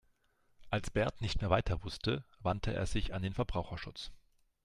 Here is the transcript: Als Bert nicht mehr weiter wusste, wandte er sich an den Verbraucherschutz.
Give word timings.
Als 0.71 0.89
Bert 0.89 1.21
nicht 1.21 1.41
mehr 1.41 1.51
weiter 1.51 1.83
wusste, 1.83 2.25
wandte 2.39 2.73
er 2.73 2.87
sich 2.87 3.13
an 3.13 3.21
den 3.21 3.35
Verbraucherschutz. 3.35 4.09